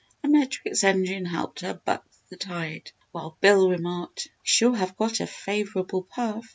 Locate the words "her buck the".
1.59-2.35